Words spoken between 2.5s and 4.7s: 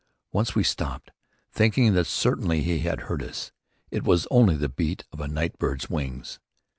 he had heard us. It was only the